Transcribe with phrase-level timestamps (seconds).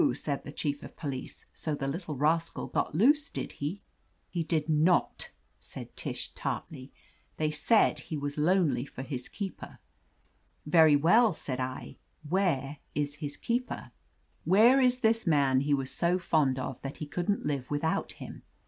[0.15, 3.83] said the Chief of Police, "so the little rascal got loose, did he?"
[4.31, 6.91] "He did not," said Tish tartly.
[7.37, 9.77] "They said he was lonely for his keeper.
[10.65, 12.27] Very well, said i86 OF LETITIA CARBERRY I,
[12.67, 13.91] where is his keeper?
[14.43, 18.13] Where is this man he was so fond of that he couldn't live with out
[18.13, 18.41] him?